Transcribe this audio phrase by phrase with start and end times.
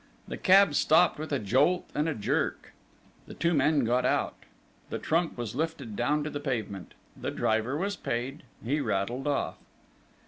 [0.27, 2.73] The cab stopped with a jolt and a jerk.
[3.27, 4.33] The two men got out.
[4.89, 6.95] The trunk was lifted down to the pavement.
[7.15, 8.41] The driver was paid.
[8.65, 9.57] He rattled off.